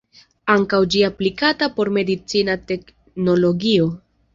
Ankaŭ 0.53 0.79
ĝi 0.95 1.03
aplikata 1.11 1.71
por 1.77 1.95
medicina 2.01 2.59
teknologio. 2.75 3.93